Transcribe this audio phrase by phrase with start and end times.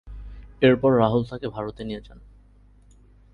[0.61, 2.19] এরপর রাহুল তাকে ভারতে নিয়ে যান।